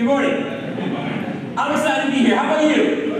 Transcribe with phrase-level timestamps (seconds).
[0.00, 1.58] Good morning.
[1.58, 2.34] I'm excited to be here.
[2.34, 3.16] How about you?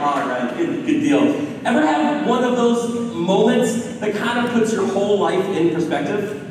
[0.00, 1.34] All right, good, good deal.
[1.66, 6.48] Ever have one of those moments that kind of puts your whole life in perspective?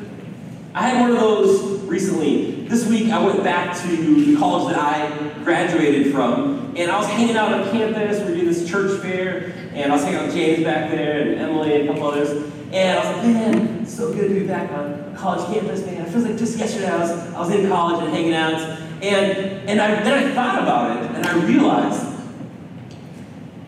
[0.74, 2.68] I had one of those recently.
[2.68, 7.08] This week I went back to the college that I graduated from, and I was
[7.08, 8.20] hanging out on campus.
[8.20, 11.22] We were doing this church fair, and I was hanging out with James back there,
[11.22, 12.52] and Emily, and a couple others.
[12.74, 16.06] And I was like, man, so good to be back on college campus, man.
[16.06, 18.87] It feels like just yesterday I was, I was in college and hanging out.
[19.02, 22.04] And, and I, then I thought about it, and I realized,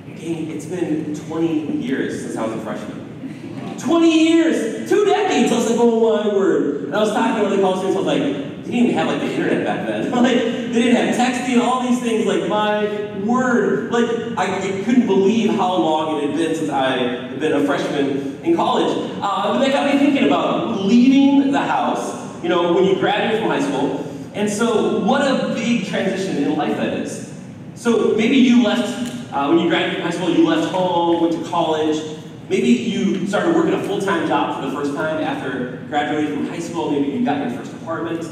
[0.05, 3.77] dang, it's been 20 years since I was a freshman.
[3.80, 4.89] 20 years!
[4.89, 5.52] Two decades!
[5.52, 6.86] I was like, oh my word.
[6.86, 9.08] And I was talking to the college students, I was like, they didn't even have
[9.08, 10.12] like the internet back then.
[10.23, 12.25] like, they didn't have texting, all these things.
[12.25, 13.91] Like, my word.
[13.91, 17.66] Like, I, I couldn't believe how long it had been since I had been a
[17.66, 19.11] freshman in college.
[19.22, 23.41] Uh, but that got me thinking about leaving the house, you know, when you graduate
[23.41, 24.09] from high school.
[24.33, 27.33] And so, what a big transition in life that is.
[27.75, 31.49] So, maybe you left, uh, when you graduated high school, you left home, went to
[31.49, 36.47] college, Maybe you started working a full-time job for the first time after graduating from
[36.47, 36.89] high school.
[36.89, 38.25] Maybe you got your first apartment.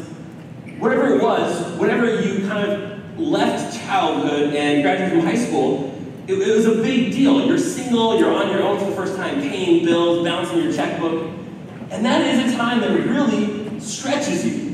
[0.80, 5.95] Whatever it was, whenever you kind of left childhood and graduated from high school,
[6.26, 7.45] it, it was a big deal.
[7.45, 11.32] You're single, you're on your own for the first time, paying bills, balancing your checkbook.
[11.92, 14.67] And that is a time that really stretches you.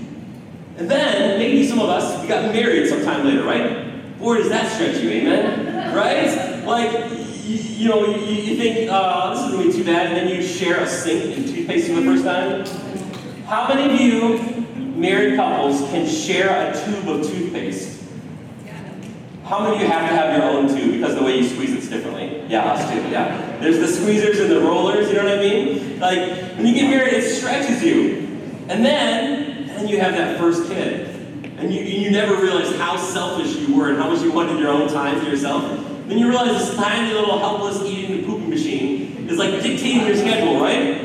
[0.77, 4.19] And then, maybe some of us, we got married sometime later, right?
[4.19, 5.71] Boy, does that stretch you, amen?
[5.93, 6.65] Right?
[6.65, 6.91] Like,
[7.43, 10.15] you, you know, you, you think, uh, this is going to be too bad, and
[10.15, 12.65] then you share a sink and toothpaste for the first time.
[13.45, 14.65] How many of you
[14.95, 18.01] married couples can share a tube of toothpaste?
[19.43, 21.73] How many of you have to have your own tube because the way you squeeze
[21.73, 22.43] it's differently?
[22.47, 23.57] Yeah, us too, yeah.
[23.59, 25.99] There's the squeezers and the rollers, you know what I mean?
[25.99, 28.39] Like, when you get married, it stretches you.
[28.69, 29.42] And then,
[29.83, 31.09] then you have that first kid.
[31.57, 34.69] And you, you never realize how selfish you were and how much you wanted your
[34.69, 35.63] own time for yourself.
[36.07, 40.15] Then you realize this tiny little helpless eating and pooping machine is like dictating your
[40.15, 41.01] schedule, right?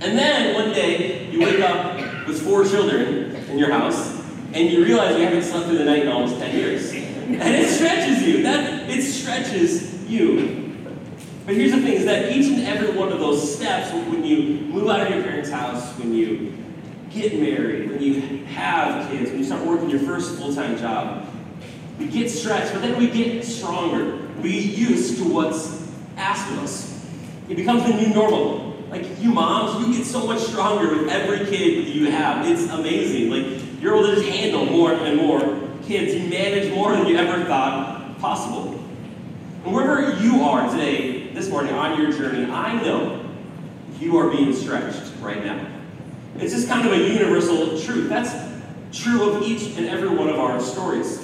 [0.00, 4.16] And then one day you wake up with four children in your house
[4.52, 6.92] and you realize you haven't slept through the night in almost 10 years.
[6.92, 8.42] And it stretches you.
[8.42, 10.66] That it stretches you.
[11.46, 14.60] But here's the thing is that each and every one of those steps, when you
[14.66, 16.54] move out of your parents' house, when you
[17.10, 21.26] get married, when you have kids, when you start working your first full-time job,
[21.98, 24.18] we get stretched, but then we get stronger.
[24.40, 27.04] We get used to what's asked of us.
[27.48, 28.76] It becomes the new normal.
[28.90, 32.46] Like you moms, you get so much stronger with every kid that you have.
[32.46, 33.30] It's amazing.
[33.30, 35.40] Like you're able to just handle more and more
[35.82, 36.14] kids.
[36.14, 38.82] You manage more than you ever thought possible.
[39.64, 43.24] And wherever you are today, this morning, on your journey, I know
[44.00, 45.67] you are being stretched right now.
[46.38, 48.08] It's just kind of a universal truth.
[48.08, 48.32] That's
[48.92, 51.18] true of each and every one of our stories.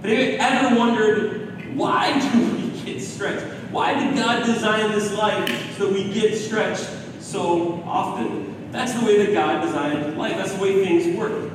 [0.00, 3.44] But have you ever wondered why do we get stretched?
[3.70, 6.88] Why did God design this life so we get stretched
[7.20, 8.70] so often?
[8.70, 10.36] That's the way that God designed life.
[10.36, 11.50] That's the way things work.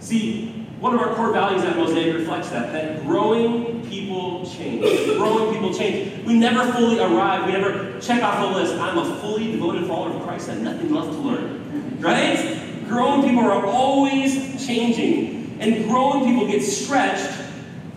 [0.00, 4.82] See, one of our core values at Mosaic reflects that, that growing people change.
[5.16, 6.24] growing people change.
[6.24, 7.46] We never fully arrive.
[7.46, 8.74] We never check off the list.
[8.74, 10.48] I'm a fully devoted follower of Christ.
[10.48, 11.61] I have nothing left to learn.
[12.02, 12.84] Right?
[12.88, 15.56] Grown people are always changing.
[15.60, 17.32] And grown people get stretched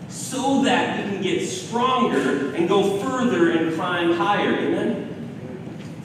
[0.08, 4.54] so that we can get stronger and go further and climb higher.
[4.54, 5.02] Amen?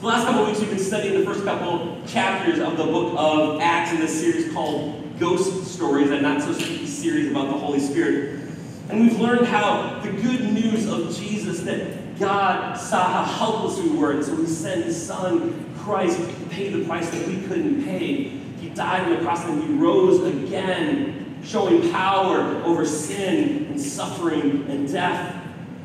[0.00, 3.60] The last couple weeks, we've been studying the first couple chapters of the book of
[3.60, 7.78] Acts in this series called Ghost Stories, a not so spooky series about the Holy
[7.78, 8.40] Spirit.
[8.88, 13.96] And we've learned how the good news of Jesus that God saw how helpless we
[13.96, 16.18] were, and so He sent His Son, Christ,
[16.52, 18.28] pay the price that we couldn't pay.
[18.60, 24.64] He died on the cross and He rose again showing power over sin and suffering
[24.68, 25.34] and death,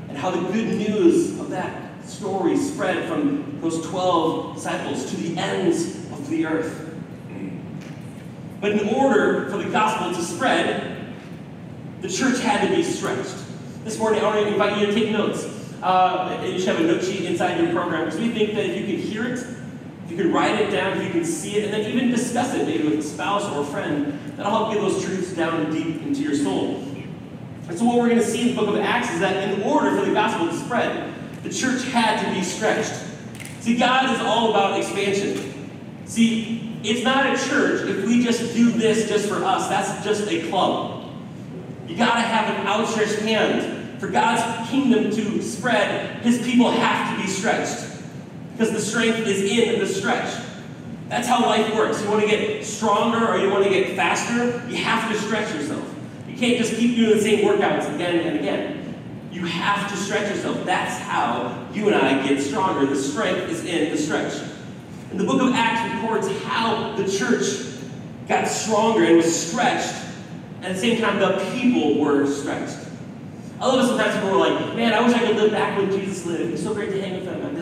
[0.07, 5.39] and how the good news of that story spread from those 12 disciples to the
[5.39, 6.83] ends of the earth.
[8.61, 11.15] But in order for the gospel to spread,
[12.01, 13.35] the church had to be stretched.
[13.83, 15.45] This morning, I want to invite you to take notes.
[15.81, 18.77] Uh, you should have a note sheet inside your program because we think that if
[18.77, 19.56] you can hear it,
[20.07, 22.53] if you can write it down, if you can see it, and then even discuss
[22.53, 26.01] it maybe with a spouse or a friend, that'll help get those truths down deep
[26.01, 26.81] into your soul.
[27.67, 29.63] And so, what we're going to see in the book of Acts is that in
[29.63, 31.13] order for the gospel to spread,
[31.43, 32.93] the church had to be stretched.
[33.59, 35.69] See, God is all about expansion.
[36.05, 39.67] See, it's not a church if we just do this just for us.
[39.67, 41.11] That's just a club.
[41.85, 43.99] You got to have an outstretched hand.
[43.99, 47.86] For God's kingdom to spread, his people have to be stretched
[48.57, 50.35] because the strength is in the stretch.
[51.09, 52.01] That's how life works.
[52.01, 55.53] You want to get stronger or you want to get faster, you have to stretch
[55.53, 55.87] yourself.
[56.27, 58.95] You can't just keep doing the same workouts again and again.
[59.31, 60.65] You have to stretch yourself.
[60.65, 62.87] That's how you and I get stronger.
[62.87, 64.33] The strength is in the stretch.
[65.11, 67.79] And the book of Acts records how the church
[68.27, 69.93] got stronger and was stretched.
[70.63, 72.87] At the same time, the people were stretched.
[73.61, 75.91] I love it sometimes people are like, man, I wish I could live back when
[75.91, 76.51] Jesus lived.
[76.51, 77.56] Be so great to hang with him.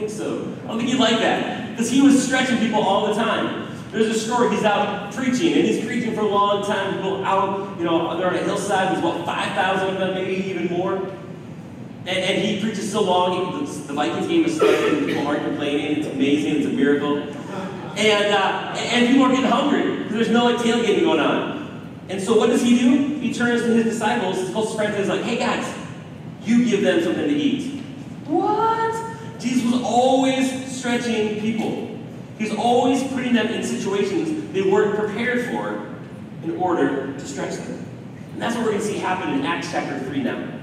[0.00, 0.56] Think so.
[0.64, 1.70] I don't think he'd like that.
[1.70, 3.68] Because he was stretching people all the time.
[3.92, 6.94] There's a story, he's out preaching, and he's preaching for a long time.
[6.94, 10.66] People out, you know, they're on a hillside, there's about 5,000 of them, maybe even
[10.68, 10.96] more.
[12.06, 15.44] And, and he preaches so long, the, the Vikings game is started, and people aren't
[15.44, 15.98] complaining.
[15.98, 17.18] It's amazing, it's a miracle.
[17.18, 21.58] And, uh, and people are getting hungry, because there's no like tailgating going on.
[22.08, 23.18] And so what does he do?
[23.18, 25.72] He turns to his disciples, his close friends, and he's like, hey guys,
[26.44, 27.82] you give them something to eat.
[28.26, 29.09] What?
[29.40, 31.98] Jesus was always stretching people.
[32.38, 35.86] He was always putting them in situations they weren't prepared for
[36.42, 37.86] in order to stretch them.
[38.32, 40.58] And that's what we're going to see happen in Acts chapter 3 now.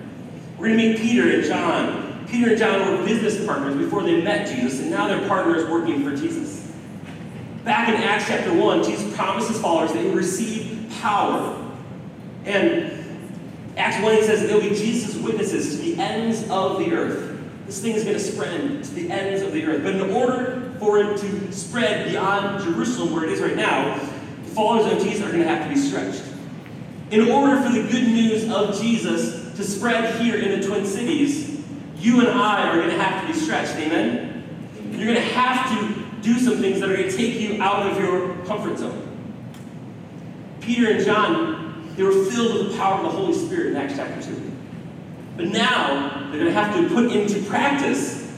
[0.58, 2.26] We're going to meet Peter and John.
[2.28, 6.04] Peter and John were business partners before they met Jesus, and now they're partners working
[6.04, 6.72] for Jesus.
[7.64, 11.64] Back in Acts chapter 1, Jesus promised his followers that they would receive power.
[12.46, 12.94] And
[13.78, 17.27] Acts 1 it says they'll be Jesus' witnesses to the ends of the earth.
[17.68, 19.84] This thing is going to spread to the ends of the earth.
[19.84, 24.50] But in order for it to spread beyond Jerusalem, where it is right now, the
[24.52, 26.24] followers of Jesus are going to have to be stretched.
[27.12, 31.62] In order for the good news of Jesus to spread here in the Twin Cities,
[31.98, 33.76] you and I are going to have to be stretched.
[33.76, 34.46] Amen?
[34.92, 37.92] You're going to have to do some things that are going to take you out
[37.92, 39.04] of your comfort zone.
[40.62, 43.96] Peter and John, they were filled with the power of the Holy Spirit in Acts
[43.96, 44.47] chapter 2.
[45.38, 48.36] But now, they're going to have to put into practice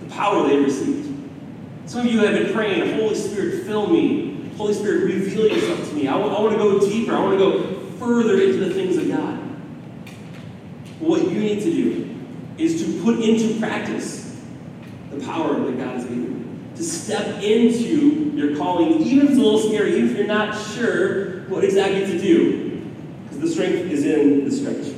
[0.00, 1.10] the power they received.
[1.86, 4.50] Some of you have been praying, Holy Spirit, fill me.
[4.56, 6.06] Holy Spirit, reveal yourself to me.
[6.06, 7.14] I, I want to go deeper.
[7.14, 9.38] I want to go further into the things of God.
[11.00, 12.14] What you need to do
[12.58, 14.40] is to put into practice
[15.10, 16.76] the power that God has given you.
[16.76, 20.54] To step into your calling, even if it's a little scary, even if you're not
[20.74, 22.90] sure what exactly to do.
[23.24, 24.94] Because the strength is in the stretch.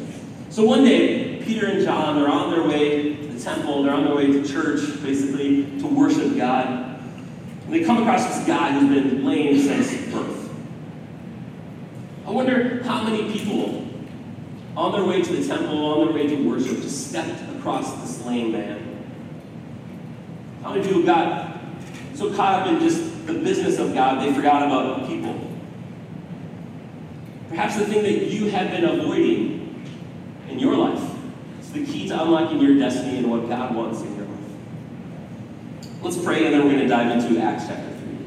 [0.50, 4.04] So one day, Peter and John are on their way to the temple, they're on
[4.04, 6.66] their way to church, basically, to worship God.
[6.66, 10.50] And they come across this guy who's been lame since birth.
[12.26, 13.88] I wonder how many people
[14.76, 18.26] on their way to the temple, on their way to worship, just stepped across this
[18.26, 18.82] lame man.
[20.62, 21.60] How many people got
[22.14, 25.40] so caught up in just the business of God they forgot about people?
[27.48, 29.84] Perhaps the thing that you have been avoiding
[30.48, 30.95] in your life
[31.76, 34.40] the key to unlocking your destiny and what God wants in your life.
[36.02, 38.18] Let's pray and then we're going to dive into Acts chapter 3.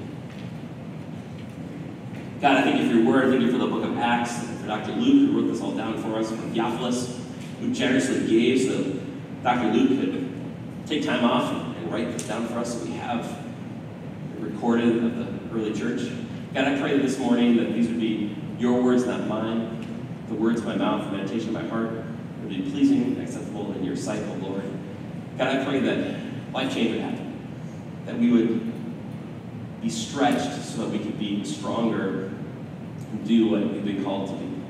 [2.42, 3.30] God, I thank you for your word.
[3.30, 4.92] Thank you for the book of Acts, for Dr.
[4.94, 7.20] Luke, who wrote this all down for us, for Theophilus,
[7.60, 9.00] who generously gave so
[9.44, 9.72] Dr.
[9.72, 10.30] Luke could
[10.88, 13.38] take time off and write this down for us so we have
[14.40, 16.02] recorded of the early church.
[16.54, 19.86] God, I pray this morning that these would be your words, not mine,
[20.28, 21.92] the words of my mouth, the meditation of my heart,
[22.42, 24.64] would be pleasing and acceptable in your sight, O Lord.
[25.38, 27.38] God, I pray that life change would happen,
[28.06, 32.26] that we would be stretched so that we could be stronger
[33.12, 34.62] and do what we've been called to do.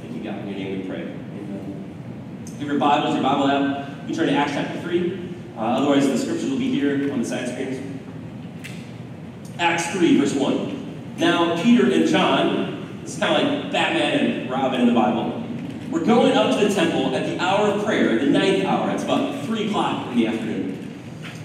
[0.00, 0.40] Thank you, God.
[0.40, 1.02] In your name we pray.
[1.02, 1.94] Amen.
[2.58, 4.08] Give your Bibles, your Bible app.
[4.08, 5.34] You turn to Acts chapter 3.
[5.56, 8.00] Uh, otherwise, the scriptures will be here on the side screens.
[9.58, 11.16] Acts 3, verse 1.
[11.18, 15.41] Now, Peter and John, it's kind of like Batman and Robin in the Bible,
[15.92, 18.90] we're going up to the temple at the hour of prayer, the ninth hour.
[18.90, 21.00] It's about 3 o'clock in the afternoon.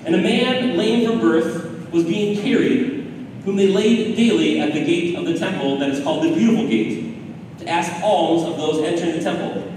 [0.06, 3.04] And a man lame from birth was being carried,
[3.44, 6.66] whom they laid daily at the gate of the temple that is called the Beautiful
[6.66, 7.14] Gate,
[7.60, 9.70] to ask alms of those entering the temple.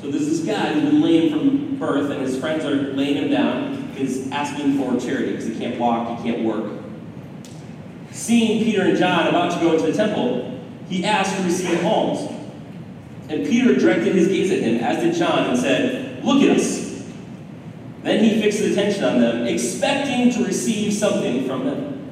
[0.00, 3.30] So there's this guy who's been lame from birth, and his friends are laying him
[3.30, 6.82] down, is asking for charity because he can't walk, he can't work.
[8.10, 12.31] Seeing Peter and John about to go into the temple, he asked to receive alms.
[13.32, 17.02] And Peter directed his gaze at him, as did John, and said, Look at us.
[18.02, 22.10] Then he fixed his attention on them, expecting to receive something from them.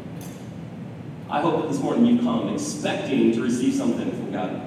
[1.29, 4.63] I hope that this morning you come expecting to receive something from God.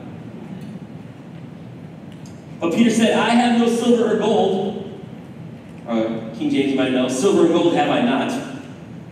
[2.59, 5.01] But Peter said, I have no silver or gold.
[5.87, 8.29] Uh, King James, might know, silver and gold have I not.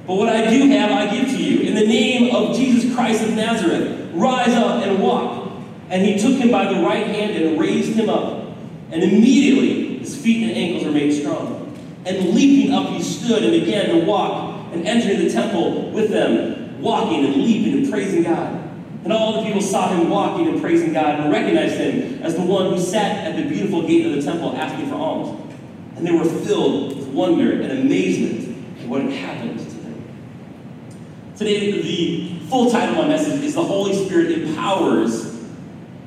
[0.06, 1.62] But what I do have, I give to you.
[1.62, 5.31] In the name of Jesus Christ of Nazareth, rise up and walk.
[5.92, 8.56] And he took him by the right hand and raised him up.
[8.92, 11.78] And immediately his feet and ankles were made strong.
[12.06, 16.82] And leaping up, he stood and began to walk and entered the temple with them
[16.82, 18.58] walking and leaping and praising God.
[19.04, 22.42] And all the people saw him walking and praising God and recognized him as the
[22.42, 25.54] one who sat at the beautiful gate of the temple asking for alms.
[25.98, 30.04] And they were filled with wonder and amazement at what had happened to them.
[31.36, 35.31] Today, the full title of my message is The Holy Spirit Empowers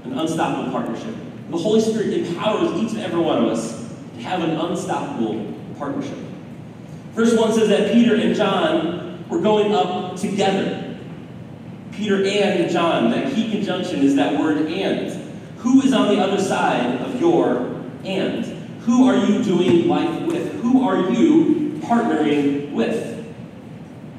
[0.05, 1.15] an Unstoppable Partnership.
[1.51, 6.19] The Holy Spirit empowers each and every one of us to have an unstoppable partnership.
[7.13, 10.97] Verse 1 says that Peter and John were going up together.
[11.93, 15.11] Peter and John, that key conjunction is that word and.
[15.59, 18.45] Who is on the other side of your and?
[18.83, 20.61] Who are you doing life with?
[20.61, 23.25] Who are you partnering with?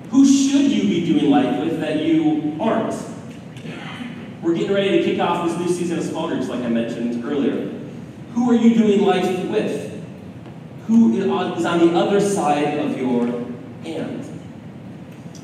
[0.09, 2.95] Who should you be doing life with that you aren't?
[4.41, 7.23] We're getting ready to kick off this new season of small groups, like I mentioned
[7.25, 7.71] earlier.
[8.33, 10.03] Who are you doing life with?
[10.87, 13.27] Who is on the other side of your
[13.85, 14.35] and?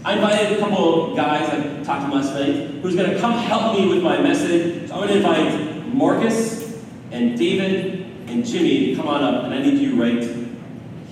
[0.04, 3.78] I invited a couple guys I talked to last night who's going to come help
[3.78, 4.90] me with my message.
[4.90, 9.54] So I'm going to invite Marcus and David and Jimmy to come on up, and
[9.54, 10.24] I need you right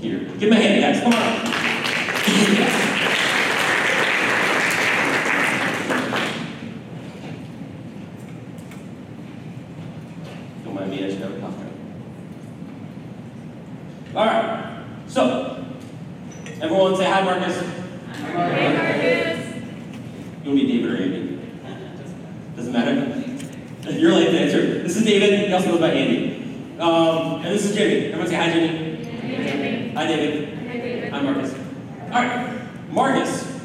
[0.01, 0.19] here.
[0.39, 1.03] Give them a hand, guys.
[1.03, 1.59] Come on.
[10.63, 11.55] Don't mind me, I should have a cough
[14.15, 14.85] All right.
[15.07, 15.65] So,
[16.61, 17.79] everyone say hi, Marcus.
[20.43, 21.39] You want me David or Andy?
[22.55, 23.19] Doesn't matter.
[23.91, 24.83] You're like the answer.
[24.83, 25.47] This is David.
[25.47, 26.39] He also goes by Andy.
[26.79, 28.05] Um, and this is Jimmy.
[28.05, 29.03] Everyone say hi, Jimmy.
[29.93, 30.57] Hi, David.
[30.57, 31.11] Hi, David.
[31.11, 31.53] Hi, Marcus.
[31.53, 32.89] All right.
[32.89, 33.59] Marcus.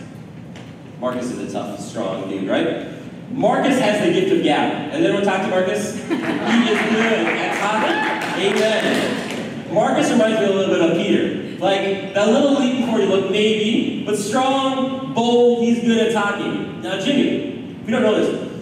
[0.99, 2.89] Marcus is a tough, strong dude, right?
[3.31, 4.93] Marcus has the gift of gab.
[4.93, 5.95] And then we talk to Marcus.
[5.95, 8.43] he is good at talking.
[8.43, 9.75] Amen.
[9.75, 11.45] Marcus reminds me a little bit of Peter.
[11.59, 16.83] Like that little leap before you look, maybe, but strong, bold, he's good at talking.
[16.83, 18.55] Now, Jimmy, if you don't know this,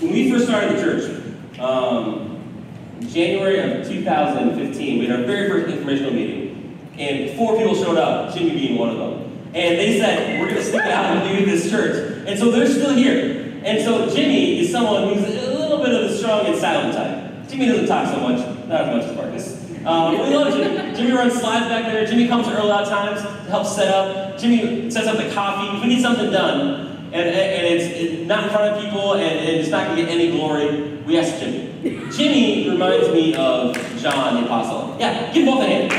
[0.00, 2.36] when we first started the church, um,
[3.00, 8.34] January of 2015, we had our very first informational meeting, and four people showed up,
[8.34, 9.22] Jimmy being one of them.
[9.54, 12.26] And they said, we're going to stick it out and do this church.
[12.28, 13.60] And so they're still here.
[13.64, 17.48] And so Jimmy is someone who's a little bit of the strong and silent type.
[17.48, 18.38] Jimmy doesn't talk so much,
[18.68, 19.66] not as much as Marcus.
[19.86, 20.96] Um, we love Jimmy.
[20.96, 22.04] Jimmy runs slides back there.
[22.06, 24.25] Jimmy comes early at times to help set up.
[24.38, 25.80] Jimmy sets up the coffee.
[25.80, 29.56] We need something done, and, and it's, it's not in front of people, and, and
[29.56, 32.10] it's not going to get any glory, we ask Jimmy.
[32.10, 34.96] Jimmy reminds me of John the Apostle.
[34.98, 35.92] Yeah, give him both a hand.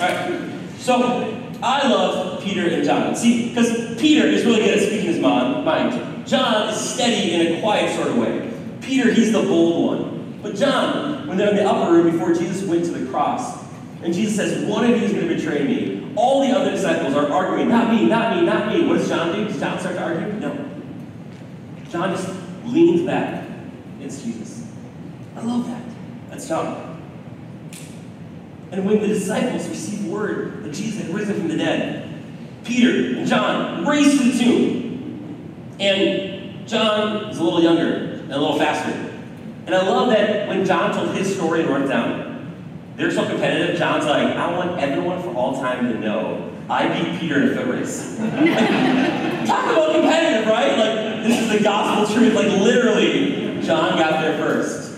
[0.00, 0.78] All right.
[0.78, 3.16] So I love Peter and John.
[3.16, 6.26] See, because Peter is really good at speaking his mind.
[6.26, 8.52] John is steady in a quiet sort of way.
[8.82, 10.40] Peter, he's the bold one.
[10.42, 13.63] But John, when they're in the upper room before Jesus went to the cross,
[14.04, 17.14] and Jesus says, One of you is going to betray me, all the other disciples
[17.14, 18.86] are arguing, Not me, not me, not me.
[18.86, 19.44] What does John do?
[19.48, 20.32] Does John start to argue?
[20.34, 20.70] No.
[21.90, 22.28] John just
[22.66, 23.48] leans back.
[24.00, 24.70] It's Jesus.
[25.34, 25.82] I love that.
[26.28, 27.00] That's John.
[28.72, 32.22] And when the disciples received word that Jesus had risen from the dead,
[32.64, 35.76] Peter and John raced to the tomb.
[35.80, 38.90] And John is a little younger and a little faster.
[39.66, 42.23] And I love that when John told his story and wrote it down,
[42.96, 43.76] they're so competitive.
[43.76, 47.56] John's like, I want everyone for all time to know I beat Peter in a
[47.56, 48.16] foot race.
[49.48, 50.78] Talk about competitive, right?
[50.78, 52.34] Like, this is the gospel truth.
[52.34, 54.92] Like, literally, John got there first.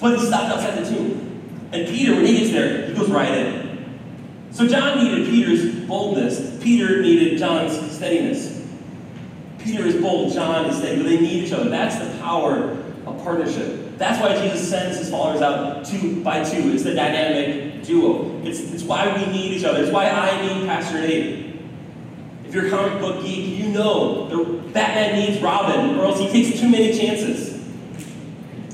[0.00, 1.68] But he stopped outside the tomb.
[1.72, 4.00] And Peter, when he gets there, he goes right in.
[4.50, 6.62] So John needed Peter's boldness.
[6.62, 8.60] Peter needed John's steadiness.
[9.58, 11.70] Peter is bold, John is steady, but they need each other.
[11.70, 13.91] That's the power of partnership.
[14.02, 16.72] That's why Jesus sends his followers out two by two.
[16.72, 18.42] It's the dynamic duo.
[18.42, 19.80] It's, it's why we need each other.
[19.80, 21.54] It's why I need Pastor Nate.
[22.44, 26.28] If you're a comic book geek, you know the Batman needs Robin, or else he
[26.28, 27.64] takes too many chances.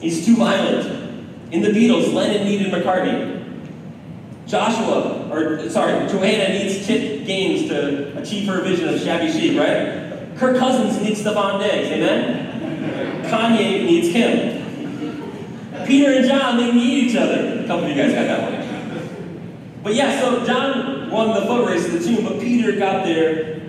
[0.01, 0.87] He's too violent.
[1.53, 3.45] In the Beatles, Lennon needed McCartney.
[4.47, 10.39] Joshua, or sorry, Joanna needs Chip Gaines to achieve her vision of Shabby Chic, right?
[10.39, 13.25] Kirk Cousins needs Stefon Diggs, amen?
[13.25, 14.58] Kanye needs Kim.
[15.89, 17.63] Peter and John, they need each other.
[17.65, 19.83] A couple of you guys got that one.
[19.83, 23.63] But yeah, so John won the foot race to the tomb, but Peter got there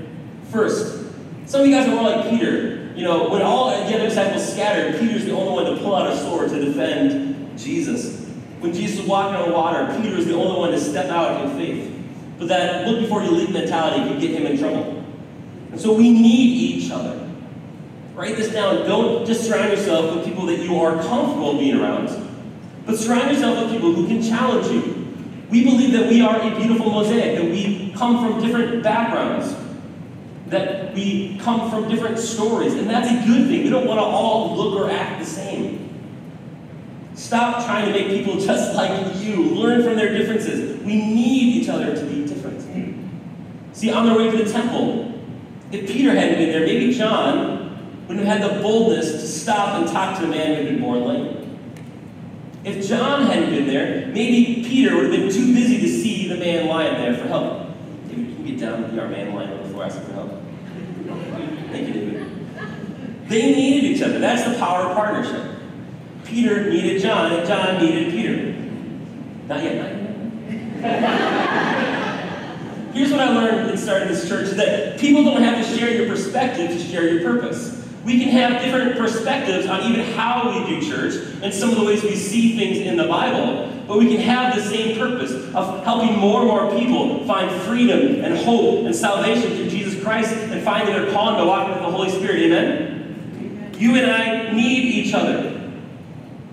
[0.52, 1.06] first.
[1.46, 2.92] Some of you guys are more like Peter.
[2.94, 6.12] You know, when all the other disciples scattered, Peter's the only one to pull out
[6.12, 8.28] a sword to defend Jesus.
[8.60, 11.58] When Jesus was walking on water, Peter was the only one to step out in
[11.58, 11.96] faith.
[12.38, 15.06] But that look before you leap mentality could get him in trouble.
[15.72, 17.29] And so we need each other.
[18.20, 18.86] Write this down.
[18.86, 22.10] Don't just surround yourself with people that you are comfortable being around,
[22.86, 25.08] but surround yourself with people who can challenge you,
[25.50, 29.56] We believe that we are a beautiful mosaic, that we come from different backgrounds,
[30.48, 33.64] that we come from different stories, and that's a good thing.
[33.64, 35.90] We don't want to all look or act the same.
[37.14, 39.46] Stop trying to make people just like you.
[39.56, 40.78] Learn from their differences.
[40.84, 42.60] We need each other to be different.
[43.72, 45.18] See, on their way to the temple,
[45.72, 47.59] if Peter hadn't been there, maybe John
[48.18, 51.06] have had the boldness to stop and talk to the man who had been born
[51.06, 51.36] lame.
[52.63, 56.36] If John hadn't been there, maybe Peter would have been too busy to see the
[56.36, 57.68] man lying there for help.
[58.08, 60.13] David, can you get down and be our man lying on the floor asking for
[60.13, 60.32] help?
[61.72, 63.30] Thank you, David.
[63.30, 64.20] They needed each other.
[64.20, 65.44] That's the power of partnership.
[66.25, 68.54] Peter needed John, and John needed Peter.
[69.48, 69.88] Not yet, not
[70.82, 72.10] yet.
[72.94, 76.08] Here's what I learned in starting this church that people don't have to share your
[76.08, 77.79] perspective to share your purpose.
[78.06, 81.84] We can have different perspectives on even how we do church and some of the
[81.84, 85.84] ways we see things in the Bible, but we can have the same purpose of
[85.84, 90.63] helping more and more people find freedom and hope and salvation through Jesus Christ and
[90.63, 92.39] finding their calling to walk with the Holy Spirit.
[92.39, 93.75] Amen?
[93.77, 95.44] You and I need each other.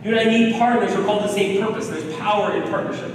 [0.02, 1.88] You and I need partners who are called the same purpose.
[1.88, 3.12] There's power in partnership.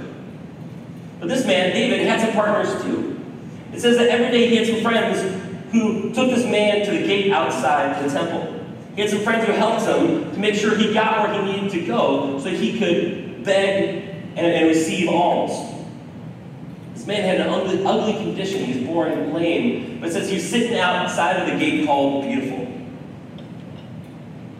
[1.20, 3.18] But this man, David, had some partners too.
[3.72, 5.20] It says that every day he had some friends
[5.72, 8.60] who took this man to the gate outside the temple.
[8.94, 11.72] He had some friends who helped him to make sure he got where he needed
[11.72, 14.04] to go so he could beg
[14.36, 15.72] and, and receive alms.
[16.94, 18.64] This man had an ugly, ugly condition.
[18.64, 19.98] He was born lame.
[20.00, 22.66] But says he was sitting outside of the gate called Beautiful.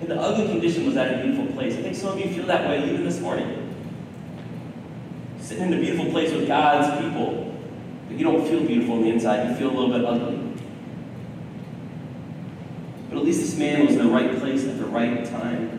[0.01, 1.77] And the ugly condition was at a beautiful place.
[1.77, 3.75] I think some of you feel that way even this morning.
[5.41, 7.55] Sitting in a beautiful place with God's people,
[8.09, 9.51] but you don't feel beautiful on the inside.
[9.51, 10.42] You feel a little bit ugly.
[13.13, 15.79] But at least this man was in the right place at the right time.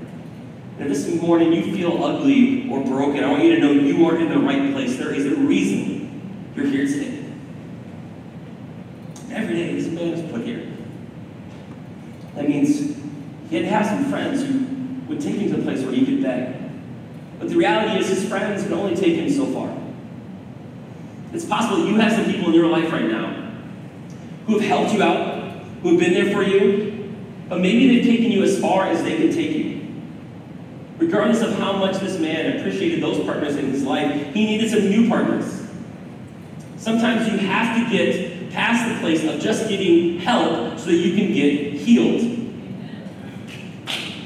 [0.77, 4.05] And if this morning you feel ugly or broken, I want you to know you
[4.07, 4.97] are in the right place.
[4.97, 7.25] There is a reason you're here today.
[9.31, 10.73] Every day this man is put here.
[12.35, 12.97] That means
[13.49, 16.05] he had to have some friends who would take him to a place where he
[16.05, 16.55] could beg.
[17.39, 19.75] But the reality is his friends can only take him so far.
[21.33, 23.51] It's possible you have some people in your life right now
[24.46, 26.93] who have helped you out, who have been there for you,
[27.50, 29.82] but maybe they've taken you as far as they can take you.
[30.98, 34.90] Regardless of how much this man appreciated those partners in his life, he needed some
[34.90, 35.62] new partners.
[36.77, 41.16] Sometimes you have to get past the place of just getting help so that you
[41.16, 42.22] can get healed.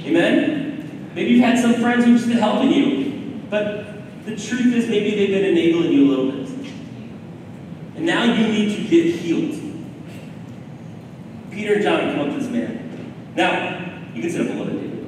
[0.06, 1.12] Amen?
[1.16, 3.86] Maybe you've had some friends who've just been helping you, but
[4.26, 6.50] the truth is maybe they've been enabling you a little bit.
[7.96, 9.60] And now you need to get healed.
[11.50, 13.14] Peter and John come up to this man.
[13.38, 13.78] Now,
[14.15, 15.06] you can sit up a little bit, David.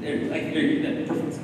[0.00, 1.38] There, like, there, perfect.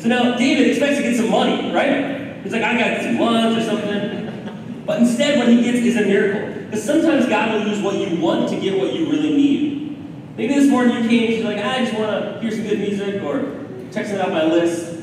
[0.00, 2.42] So now David expects to get some money, right?
[2.42, 4.82] He's like, I got some lunch or something.
[4.86, 6.64] But instead, what he gets is a miracle.
[6.64, 9.98] Because sometimes God will use what you want to get what you really need.
[10.38, 13.22] Maybe this morning you came, you're like, I just want to hear some good music
[13.22, 15.02] or check something out my list.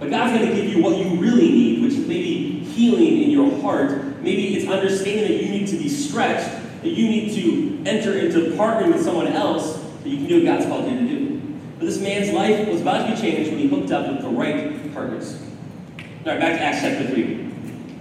[0.00, 3.30] But God's going to give you what you really need, which is maybe healing in
[3.30, 4.20] your heart.
[4.22, 8.56] Maybe it's understanding that you need to be stretched that you need to enter into
[8.56, 11.40] partnering with someone else that you can do what God's called you to do.
[11.78, 14.28] But this man's life was about to be changed when he hooked up with the
[14.28, 15.40] right partners.
[16.24, 17.52] All right, back to Acts chapter 3.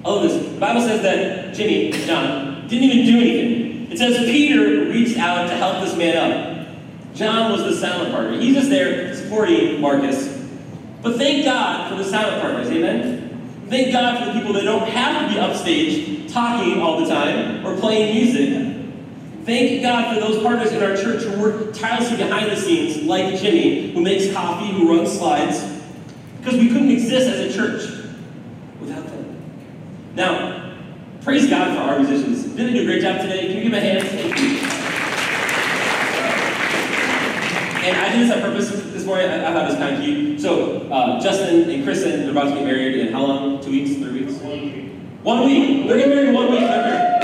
[0.03, 0.53] Oh, this.
[0.53, 3.91] The Bible says that Jimmy, John, didn't even do anything.
[3.91, 6.67] It says Peter reached out to help this man up.
[7.13, 8.39] John was the silent partner.
[8.39, 10.39] He's just there supporting Marcus.
[11.01, 13.65] But thank God for the silent partners, amen?
[13.69, 17.65] Thank God for the people that don't have to be upstage talking all the time
[17.65, 18.70] or playing music.
[19.45, 23.39] Thank God for those partners in our church who work tirelessly behind the scenes, like
[23.39, 25.63] Jimmy, who makes coffee, who runs slides,
[26.39, 27.81] because we couldn't exist as a church
[28.79, 29.41] without them.
[30.13, 30.75] Now,
[31.21, 32.43] praise God for our musicians.
[32.55, 33.47] Did they do a great job today?
[33.47, 34.07] Can you give them a hand?
[34.07, 34.59] Thank you.
[37.83, 39.27] And I did this on purpose this morning.
[39.27, 40.39] I, I thought it was kind of cute.
[40.39, 43.59] So, uh, Justin and Kristen, they're about to get married in how long?
[43.59, 43.95] Two weeks?
[43.95, 44.39] Three weeks?
[44.39, 44.91] One week.
[45.23, 45.87] One week.
[45.87, 47.20] They're getting married one week.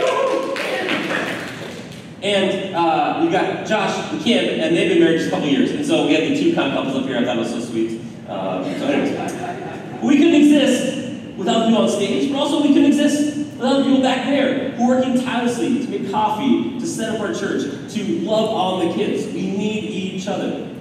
[2.24, 5.72] And uh, we got Josh and Kim, and they've been married just a couple years.
[5.72, 7.18] And so we had the two kind of couples up here.
[7.18, 8.02] I thought it was so sweet.
[8.28, 13.38] Uh, so anyways, we couldn't exist without you on stage, but also we couldn't exist
[13.58, 17.34] without people back there who are working tirelessly to make coffee, to set up our
[17.34, 19.28] church, to love on the kids.
[19.28, 20.76] We need each other.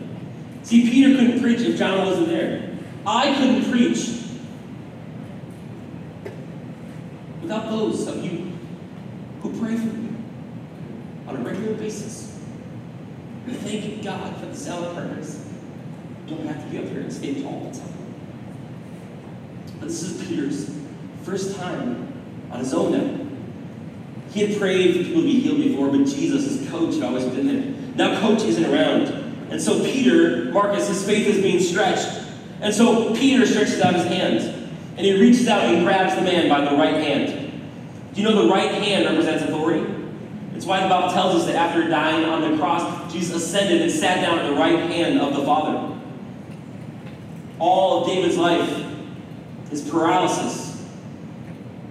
[0.63, 2.79] See, Peter couldn't preach if John wasn't there.
[3.07, 4.23] I couldn't preach
[7.43, 8.53] without those of you
[9.43, 10.06] who pray for me
[11.37, 12.39] on a regular basis.
[13.47, 15.45] We thank God for the salad partners.
[16.27, 17.95] don't have to be up here and stage all the time.
[19.79, 20.71] But this is Peter's
[21.25, 22.13] first time
[22.51, 23.27] on his own now.
[24.33, 27.25] He had prayed for people to be healed before, but Jesus, his coach, had always
[27.25, 27.75] been there.
[27.95, 29.09] Now, coach isn't around.
[29.51, 32.25] And so, Peter, Marcus, his faith is being stretched.
[32.61, 34.41] And so, Peter stretches out his hand.
[34.97, 37.63] And he reaches out and grabs the man by the right hand.
[38.15, 39.96] Do you know the right hand represents authority?
[40.57, 43.91] It's why the Bible tells us that after dying on the cross, Jesus ascended and
[43.91, 45.95] sat down at the right hand of the Father.
[47.59, 48.67] All of David's life,
[49.69, 50.83] his paralysis,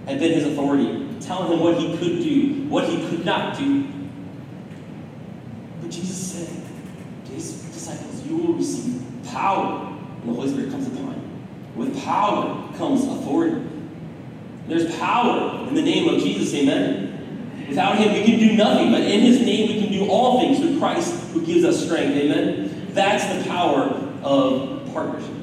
[0.06, 3.86] had been his authority, telling him what he could do, what he could not do.
[5.80, 6.48] But Jesus said
[7.26, 9.84] to his disciples, You will receive power
[10.24, 11.20] when the Holy Spirit comes upon you.
[11.76, 13.64] With power comes authority.
[14.66, 17.05] There's power in the name of Jesus, amen.
[17.68, 20.58] Without him, we can do nothing, but in his name, we can do all things
[20.58, 22.86] through Christ who gives us strength, amen.
[22.90, 23.90] That's the power
[24.22, 25.34] of partnership.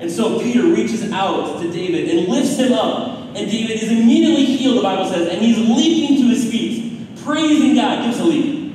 [0.00, 4.44] And so Peter reaches out to David and lifts him up, and David is immediately
[4.44, 8.04] healed, the Bible says, and he's leaping to his feet, praising God.
[8.04, 8.74] Give us a leap.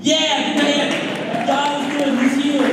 [0.00, 1.46] Yeah, man!
[1.46, 2.64] God is good, he's healed.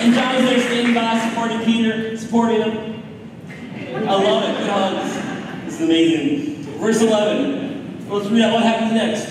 [0.00, 3.02] And John is there standing by, supporting Peter, supporting him.
[4.06, 4.68] I love it.
[4.68, 5.64] Hugs.
[5.64, 6.62] This is amazing.
[6.78, 7.63] Verse 11.
[8.22, 9.26] Read out what happens next.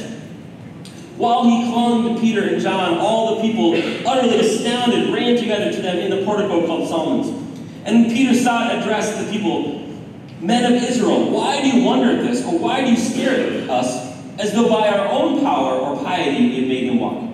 [1.15, 5.81] While he clung to Peter and John, all the people, utterly astounded, ran together to
[5.81, 7.29] them in the portico called Solomon's.
[7.85, 9.87] And Peter saw and addressed the people,
[10.41, 13.69] Men of Israel, why do you wonder at this, or why do you stare at
[13.69, 17.29] us, as though by our own power or piety we had made him walk?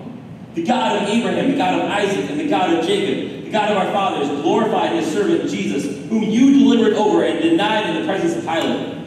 [0.54, 3.72] The God of Abraham, the God of Isaac, and the God of Jacob, the God
[3.72, 8.06] of our fathers, glorified his servant Jesus, whom you delivered over and denied in the
[8.06, 8.98] presence of Pilate,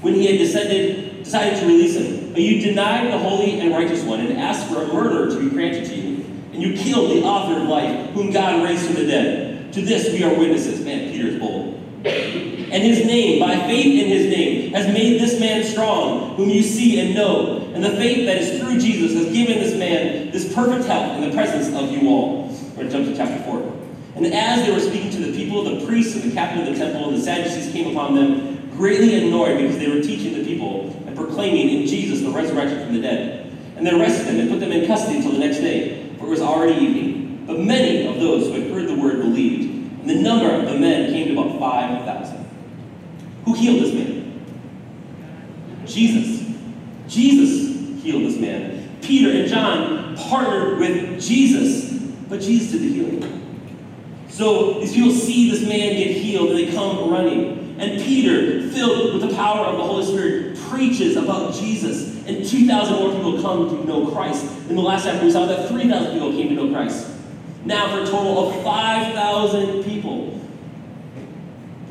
[0.00, 2.32] when he had descended, decided to release him.
[2.32, 5.50] But you denied the holy and righteous one, and asked for a murderer to be
[5.50, 6.24] granted to you.
[6.54, 9.72] And you killed the author of life, whom God raised from the dead.
[9.74, 10.82] To this we are witnesses.
[10.82, 11.74] Man, Peter's bold.
[12.04, 16.62] And his name, by faith in his name, has made this man strong, whom you
[16.62, 17.70] see and know.
[17.74, 21.28] And the faith that is through Jesus has given this man this perfect health in
[21.28, 22.48] the presence of you all.
[22.74, 23.76] We're going to jump to chapter 4.
[24.16, 26.78] And as they were speaking to the people, the priests and the captain of the
[26.78, 30.88] temple and the Sadducees came upon them, greatly annoyed because they were teaching the people
[31.18, 33.52] proclaiming in Jesus the resurrection from the dead.
[33.76, 36.30] And they arrested them and put them in custody until the next day, for it
[36.30, 37.44] was already evening.
[37.46, 40.78] But many of those who had heard the word believed, and the number of the
[40.78, 42.46] men came to about 5,000.
[43.44, 44.42] Who healed this man?
[45.86, 46.46] Jesus.
[47.06, 48.98] Jesus healed this man.
[49.00, 51.92] Peter and John partnered with Jesus,
[52.28, 53.34] but Jesus did the healing.
[54.28, 57.76] So these people see this man get healed and they come running.
[57.80, 62.16] And Peter, filled with the power of the Holy Spirit, preaches about Jesus.
[62.26, 64.44] And 2,000 more people come to know Christ.
[64.68, 67.08] In the last chapter, we saw that 3,000 people came to know Christ.
[67.64, 70.40] Now, for a total of 5,000 people.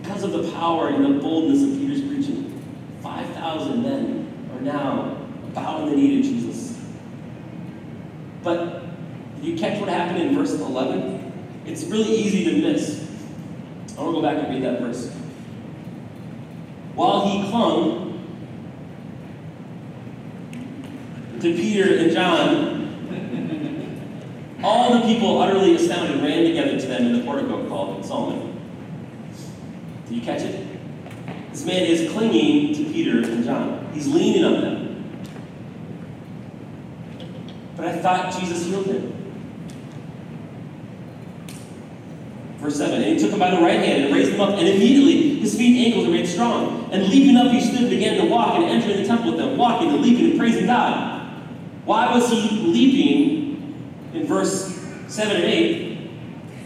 [0.01, 2.63] Because of the power and the boldness of Peter's preaching,
[3.01, 5.17] 5,000 men are now
[5.53, 6.79] bowing the knee to Jesus.
[8.43, 8.83] But
[9.41, 11.63] you catch what happened in verse 11?
[11.65, 13.05] It's really easy to miss.
[13.97, 15.11] I want to go back and read that verse.
[16.95, 18.06] While he clung
[21.47, 22.87] to Peter and John,
[24.63, 28.59] all the people, utterly astounded, ran together to them in the portico called Solomon.
[30.07, 30.67] Did you catch it?
[31.51, 33.89] This man is clinging to Peter and John.
[33.93, 35.19] He's leaning on them.
[37.75, 39.13] But I thought Jesus healed him.
[42.57, 44.67] Verse 7 And he took him by the right hand and raised him up, and
[44.67, 46.89] immediately his feet and ankles were made strong.
[46.91, 49.57] And leaping up, he stood and began to walk and enter the temple with them,
[49.57, 51.06] walking and leaping and praising God.
[51.87, 53.73] Why was he leaping
[54.13, 56.09] in verse 7 and 8?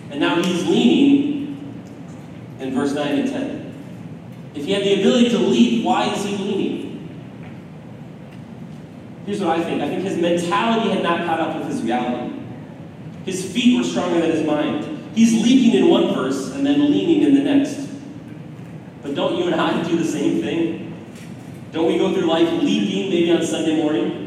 [0.10, 1.84] And now he's leaning
[2.60, 3.74] in verse 9 and 10.
[4.56, 7.08] If he had the ability to leap, why is he leaning?
[9.28, 12.34] Here's what I think I think his mentality had not caught up with his reality.
[13.24, 15.14] His feet were stronger than his mind.
[15.14, 17.90] He's leaping in one verse and then leaning in the next.
[19.04, 20.98] But don't you and I do the same thing?
[21.72, 24.21] Don't we go through life leaping maybe on Sunday morning?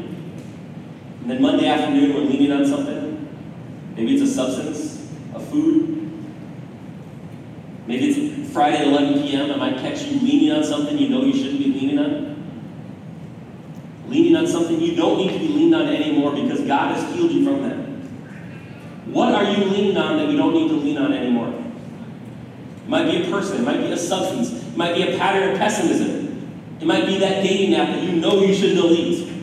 [1.25, 3.27] And then Monday afternoon we're leaning on something?
[3.95, 6.07] Maybe it's a substance, a food.
[7.87, 9.49] Maybe it's Friday at 11 p.m.
[9.49, 12.35] I might catch you leaning on something you know you shouldn't be leaning on.
[14.07, 17.31] Leaning on something you don't need to be leaned on anymore because God has healed
[17.31, 17.75] you from that.
[19.07, 21.47] What are you leaning on that you don't need to lean on anymore?
[21.47, 25.53] It might be a person, it might be a substance, it might be a pattern
[25.53, 26.51] of pessimism.
[26.79, 29.34] It might be that dating app that you know you should delete.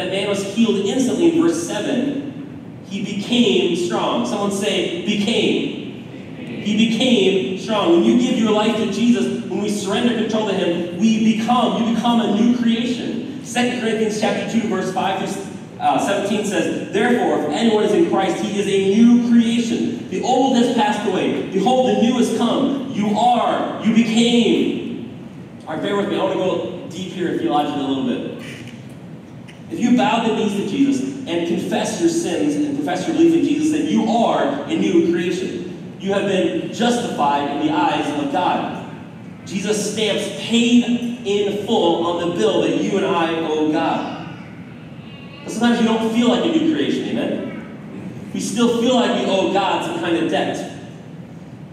[0.00, 4.24] That man was healed instantly in verse 7, he became strong.
[4.24, 6.06] Someone say, became.
[6.38, 7.92] He became strong.
[7.92, 11.82] When you give your life to Jesus, when we surrender control to Him, we become,
[11.82, 13.42] you become a new creation.
[13.44, 18.08] 2 Corinthians chapter 2, verse 5 through uh, 17 says, Therefore, if anyone is in
[18.08, 20.08] Christ, he is a new creation.
[20.08, 21.50] The old has passed away.
[21.50, 22.90] Behold, the new has come.
[22.92, 25.60] You are, you became.
[25.66, 26.18] All right, bear with me.
[26.18, 28.29] I want to go deep here theologically a little bit.
[29.70, 33.34] If you bow the knees to Jesus and confess your sins and profess your belief
[33.34, 35.96] in Jesus, then you are a new creation.
[36.00, 38.92] You have been justified in the eyes of God.
[39.46, 40.84] Jesus stamps paid
[41.24, 44.28] in full on the bill that you and I owe God.
[45.44, 48.30] But sometimes you don't feel like a new creation, amen?
[48.34, 50.78] We still feel like we owe God some kind of debt.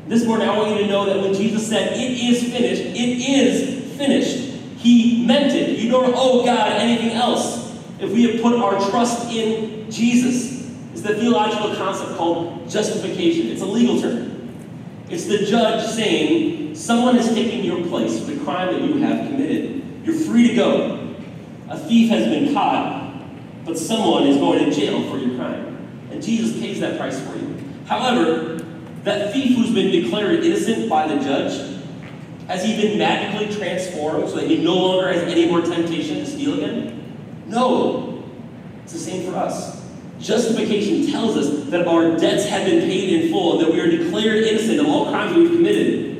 [0.07, 2.95] This morning, I want you to know that when Jesus said, It is finished, it
[2.95, 4.37] is finished.
[4.77, 5.79] He meant it.
[5.79, 7.66] You don't owe God anything else
[7.99, 10.57] if we have put our trust in Jesus.
[10.93, 13.47] It's the theological concept called justification.
[13.47, 14.51] It's a legal term.
[15.09, 19.27] It's the judge saying, Someone has taken your place for the crime that you have
[19.27, 19.83] committed.
[20.03, 21.15] You're free to go.
[21.69, 23.07] A thief has been caught
[23.67, 25.77] but someone is going to jail for your crime.
[26.09, 27.53] And Jesus pays that price for you.
[27.85, 28.63] However,
[29.03, 31.81] that thief who's been declared innocent by the judge,
[32.47, 36.25] has he been magically transformed so that he no longer has any more temptation to
[36.25, 36.96] steal again?
[37.47, 38.23] No.
[38.83, 39.81] It's the same for us.
[40.19, 44.43] Justification tells us that our debts have been paid in full that we are declared
[44.43, 46.17] innocent of all crimes we've committed.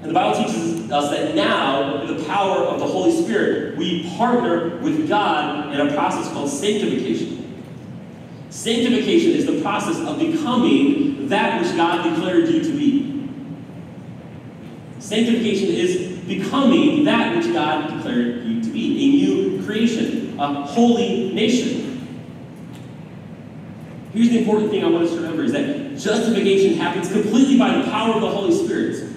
[0.00, 4.08] And the Bible teaches us that now, through the power of the Holy Spirit, we
[4.16, 7.62] partner with God in a process called sanctification.
[8.50, 13.28] Sanctification is the process of becoming that which God declared you to be.
[14.98, 21.32] Sanctification is becoming that which God declared you to be a new creation, a holy
[21.32, 21.88] nation.
[24.12, 27.78] Here's the important thing I want us to remember is that justification happens completely by
[27.78, 29.12] the power of the Holy Spirit.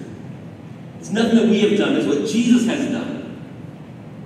[1.00, 3.42] It's nothing that we have done, it's what Jesus has done.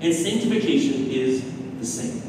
[0.01, 1.45] And sanctification is
[1.79, 2.23] the same.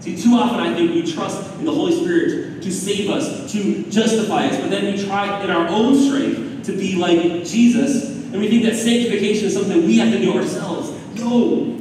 [0.00, 3.82] See, too often I think we trust in the Holy Spirit to save us, to
[3.90, 8.42] justify us, but then we try in our own strength to be like Jesus, and
[8.42, 10.90] we think that sanctification is something we have to do ourselves.
[11.14, 11.78] No,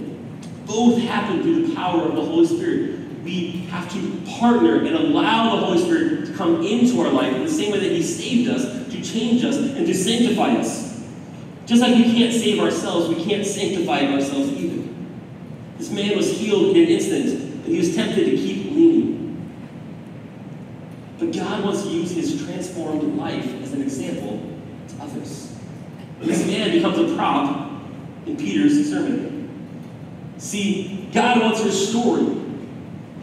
[0.67, 3.23] both happen through the power of the Holy Spirit.
[3.23, 7.43] We have to partner and allow the Holy Spirit to come into our life in
[7.43, 11.03] the same way that He saved us, to change us, and to sanctify us.
[11.65, 14.87] Just like we can't save ourselves, we can't sanctify ourselves either.
[15.79, 19.51] This man was healed in an instant, but he was tempted to keep leaning.
[21.17, 24.39] But God wants to use his transformed life as an example
[24.89, 25.52] to others.
[26.21, 27.71] This man becomes a prop
[28.25, 29.49] in Peter's sermon.
[30.37, 32.41] See, God wants your story,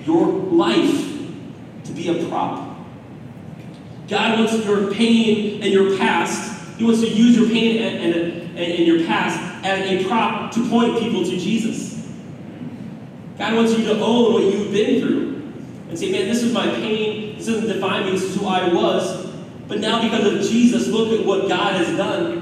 [0.04, 1.08] your life,
[1.84, 2.78] to be a prop.
[4.08, 8.58] God wants your pain and your past he wants to use your pain and, and,
[8.58, 12.08] and your past as a prop to point people to Jesus.
[13.36, 15.52] God wants you to own what you've been through
[15.90, 17.36] and say, man, this is my pain.
[17.36, 18.12] This doesn't define me.
[18.12, 19.26] This is who I was.
[19.68, 22.39] But now, because of Jesus, look at what God has done.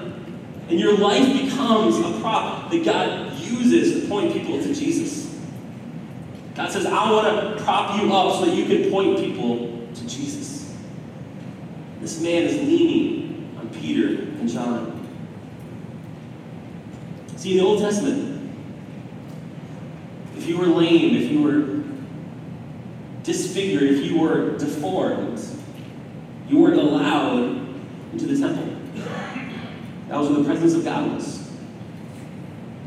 [0.69, 5.35] And your life becomes a prop that God uses to point people to Jesus.
[6.55, 10.07] God says, I want to prop you up so that you can point people to
[10.07, 10.75] Jesus.
[12.01, 15.07] This man is leaning on Peter and John.
[17.37, 18.51] See, in the Old Testament,
[20.37, 21.85] if you were lame, if you were
[23.23, 25.41] disfigured, if you were deformed,
[26.49, 27.45] you weren't allowed
[28.13, 28.75] into the temple.
[30.09, 31.49] That was where the presence of God was.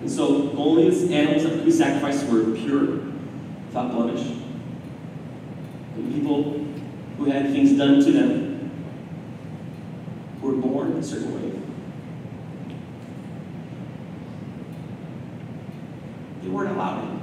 [0.02, 2.98] And so only the animals that could be sacrificed were pure,
[3.68, 4.26] without blemish.
[5.96, 6.66] And people
[7.18, 8.52] who had things done to them
[10.42, 11.62] were born a certain way.
[16.42, 17.22] They weren't allowed in.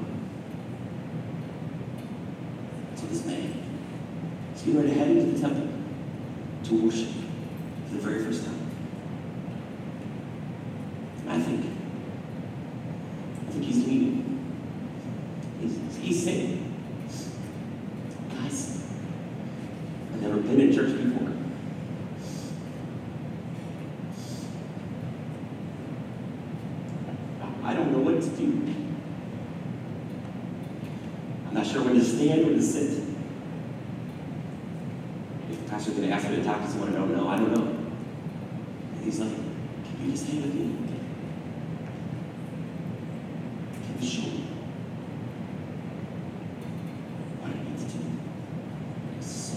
[2.94, 3.52] So this man
[4.54, 5.68] is getting ready to head into the temple
[6.64, 7.08] to worship
[7.88, 8.70] for the very first time.
[11.22, 11.66] And I think,
[13.46, 14.24] I think he's leaving.
[15.60, 16.74] He's, he's saying,
[18.30, 18.84] guys,
[20.12, 21.18] I've never been in church before.
[32.18, 33.04] stand or to sit?
[35.50, 37.36] If the pastor's going to ask me to talk to someone I don't know, I
[37.36, 37.62] don't know.
[37.62, 40.76] And he's like, can you just hang with me?
[43.86, 44.44] Can you show me
[47.40, 48.00] what I need to do?
[49.20, 49.54] So,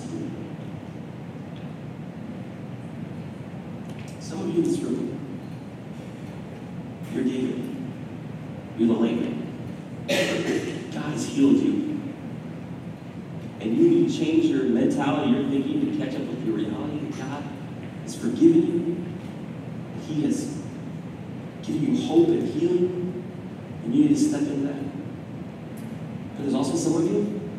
[13.61, 14.63] and you need to change your
[15.01, 17.43] mentality, your thinking to catch up with your reality that God
[18.03, 19.05] has forgiven you.
[20.07, 20.57] He has
[21.63, 23.23] given you hope and healing,
[23.83, 24.83] and you need to step into that.
[26.35, 27.49] But there's also some of you,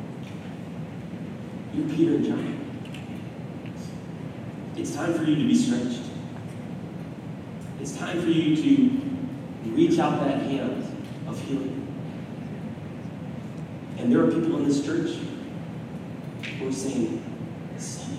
[1.75, 2.59] you're Peter and John.
[4.77, 6.01] It's time for you to be stretched.
[7.81, 10.85] It's time for you to reach out that hand
[11.27, 11.79] of healing.
[13.99, 15.17] And there are people in this church
[16.59, 17.23] who are saying,
[17.79, 18.19] Sonny,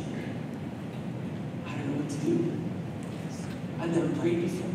[1.65, 2.33] I don't know what to do.
[3.79, 4.69] I've never prayed before.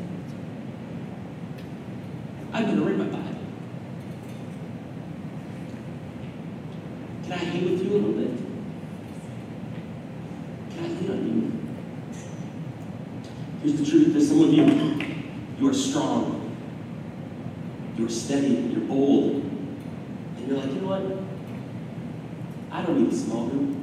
[2.53, 3.37] I've never read my Bible.
[7.25, 8.31] Can I hang with you a little bit?
[10.71, 11.35] Can I lean on you?
[13.63, 14.13] Here's the truth.
[14.13, 14.65] There's some of you,
[15.59, 16.37] you are strong.
[17.97, 18.55] You're steady.
[18.73, 19.43] You're bold.
[19.43, 21.03] And you're like, you know what?
[22.71, 23.77] I don't need a small group.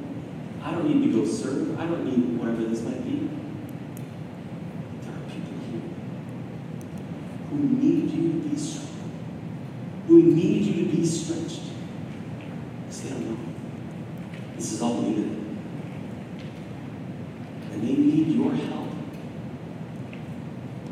[0.62, 1.78] I don't need to go serve.
[1.78, 3.28] I don't need whatever this might be.
[5.02, 5.80] There are people here
[7.50, 8.86] who need you to be strong,
[10.06, 11.62] who need you to be stretched.
[12.86, 13.36] Because they know.
[14.56, 15.30] This is all needed.
[17.72, 18.90] And they need your help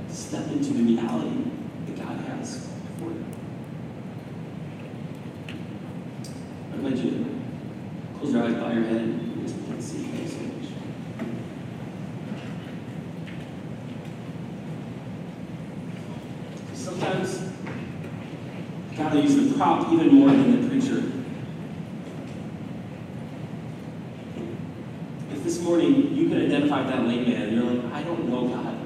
[0.09, 1.51] to step into the reality
[1.87, 3.25] that God has for you.
[6.85, 7.25] You
[8.19, 10.69] close your eyes, bow your head, and just to see so much.
[16.75, 17.53] Sometimes
[18.99, 21.11] God will use the prop even more than the preacher.
[25.33, 28.79] If this morning you can identify that lame man, you're like, I don't know, God.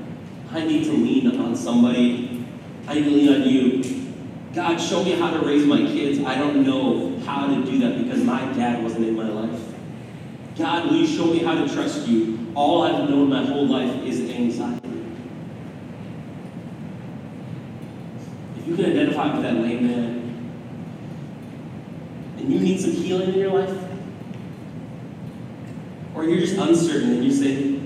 [0.52, 2.46] I need to lean on somebody.
[2.86, 4.14] I need to lean on you.
[4.54, 6.20] God, show me how to raise my kids.
[6.24, 9.60] I don't know how to do that because my dad wasn't in my life.
[10.56, 12.52] God, will you show me how to trust you?
[12.54, 14.88] All I've known my whole life is anxiety.
[18.58, 20.50] If you can identify with that lame man
[22.38, 23.84] and you need some healing in your life,
[26.14, 27.78] or you're just uncertain and you say,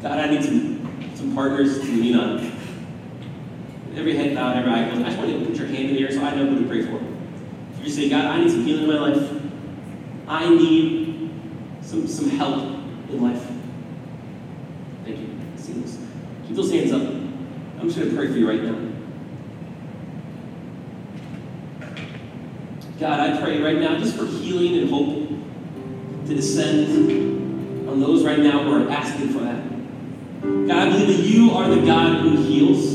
[0.00, 2.52] God, I need some, some partners to lean on.
[3.96, 5.04] Every head bowed, every eye closed.
[5.04, 6.60] I just want you to put your hand in the air so I know who
[6.60, 7.05] to pray for.
[7.86, 9.42] You say, God, I need some healing in my life,
[10.26, 11.30] I need
[11.82, 13.46] some, some help in life.
[15.04, 15.28] Thank you.
[15.56, 15.74] See?
[16.48, 17.02] Keep those hands up.
[17.02, 18.76] I'm just going to pray for you right now.
[22.98, 25.28] God, I pray right now just for healing and hope
[26.26, 29.62] to descend on those right now who are asking for that.
[30.66, 32.94] God, I believe that you are the God who heals.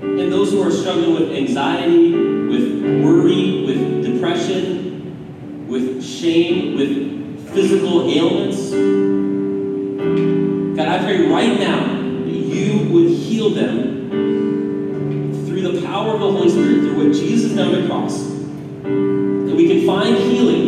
[0.00, 3.15] And those who are struggling with anxiety, with worry,
[6.26, 8.70] shame, with physical ailments,
[10.76, 11.86] God, I pray right now
[12.24, 14.10] that you would heal them
[15.46, 19.54] through the power of the Holy Spirit, through what Jesus done on the cross, that
[19.54, 20.66] we can find healing.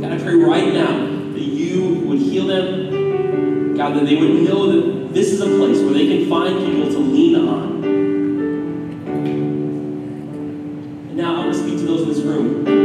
[0.00, 0.96] God, I pray right now
[1.32, 3.74] that you would heal them.
[3.76, 6.92] God, that they would know that this is a place where they can find people
[6.92, 7.82] to lean on.
[11.08, 12.83] And now I want to speak to those in this room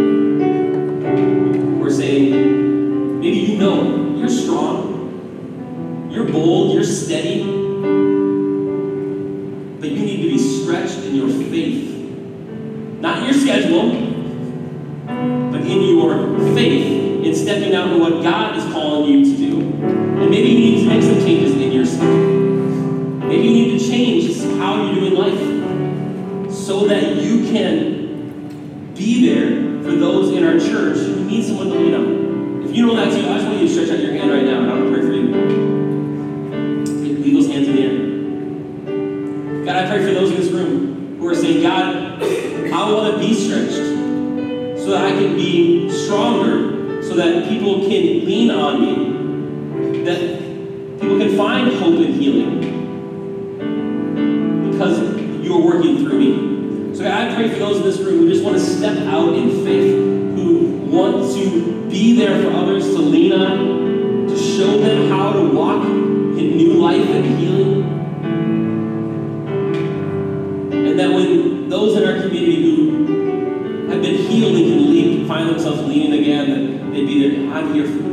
[71.70, 76.50] those in our community who have been healed and can lean, find themselves leaning again,
[76.50, 77.54] that they'd be there.
[77.54, 78.10] I'm here for you.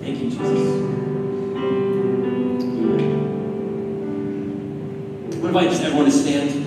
[0.00, 0.40] Thank you, Jesus.
[2.80, 3.10] Amen.
[5.40, 6.61] What if I just everyone to stand?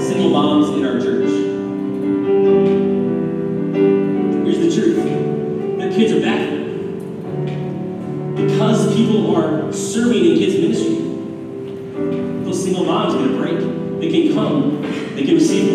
[0.00, 1.28] single moms in our church.
[4.44, 6.48] Here's the truth their kids are back
[8.36, 10.96] Because people are serving in kids' ministry,
[12.44, 14.00] those single moms get a break.
[14.00, 14.82] They can come,
[15.14, 15.73] they can receive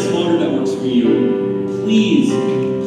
[0.00, 2.30] this motor that works for you, please,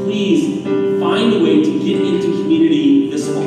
[0.03, 0.64] please
[0.99, 3.43] find a way to get into community this fall.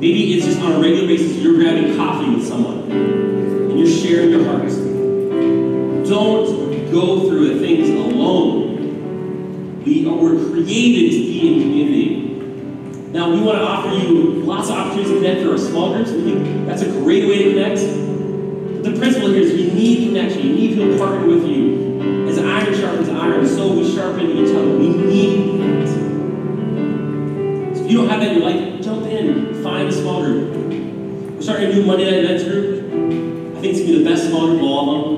[0.00, 4.30] Maybe it's just on a regular basis you're grabbing coffee with someone and you're sharing
[4.30, 4.68] your heart.
[6.08, 9.84] Don't go through things alone.
[9.84, 12.18] We are, were created to be in community.
[13.12, 16.10] Now, we want to offer you lots of opportunities to connect through our small groups.
[16.10, 17.80] We think that's a great way to connect.
[18.82, 20.46] But the principle here is you need connection.
[20.46, 21.71] You need people partner with you
[24.12, 24.76] sharpen each other.
[24.76, 25.88] We need that.
[27.76, 29.62] So if you don't have that in your life, jump in.
[29.62, 30.54] Find a small group.
[31.34, 32.84] We're starting a new Monday night men's group.
[33.56, 35.11] I think it's going to be the best small group of all of them.